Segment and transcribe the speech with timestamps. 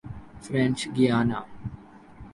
[0.43, 1.39] French Guiana